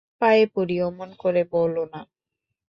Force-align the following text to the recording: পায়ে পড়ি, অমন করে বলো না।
পায়ে 0.21 0.45
পড়ি, 0.53 0.75
অমন 0.81 1.09
করে 1.17 1.41
বলো 1.53 1.83
না। 1.93 2.01